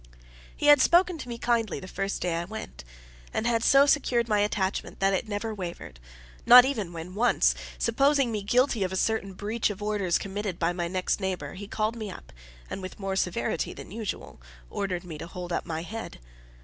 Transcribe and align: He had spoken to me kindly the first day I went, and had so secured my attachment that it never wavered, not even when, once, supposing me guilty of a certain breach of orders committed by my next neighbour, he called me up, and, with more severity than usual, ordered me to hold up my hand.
He 0.57 0.65
had 0.65 0.81
spoken 0.81 1.19
to 1.19 1.29
me 1.29 1.37
kindly 1.37 1.79
the 1.79 1.87
first 1.87 2.23
day 2.23 2.33
I 2.33 2.45
went, 2.45 2.83
and 3.31 3.45
had 3.45 3.63
so 3.63 3.85
secured 3.85 4.27
my 4.27 4.39
attachment 4.39 4.99
that 4.99 5.13
it 5.13 5.27
never 5.27 5.53
wavered, 5.53 5.99
not 6.43 6.65
even 6.65 6.91
when, 6.91 7.13
once, 7.13 7.53
supposing 7.77 8.31
me 8.31 8.41
guilty 8.41 8.81
of 8.83 8.91
a 8.91 8.95
certain 8.95 9.33
breach 9.33 9.69
of 9.69 9.79
orders 9.83 10.17
committed 10.17 10.57
by 10.57 10.73
my 10.73 10.87
next 10.87 11.19
neighbour, 11.21 11.53
he 11.53 11.67
called 11.67 11.95
me 11.95 12.09
up, 12.09 12.33
and, 12.67 12.81
with 12.81 12.99
more 12.99 13.15
severity 13.15 13.73
than 13.75 13.91
usual, 13.91 14.41
ordered 14.71 15.03
me 15.03 15.19
to 15.19 15.27
hold 15.27 15.53
up 15.53 15.67
my 15.67 15.83
hand. 15.83 16.17